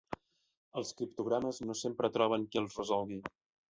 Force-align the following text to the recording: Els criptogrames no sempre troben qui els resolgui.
Els 0.81 0.93
criptogrames 1.03 1.63
no 1.69 1.79
sempre 1.85 2.13
troben 2.19 2.51
qui 2.53 2.67
els 2.67 2.85
resolgui. 2.85 3.27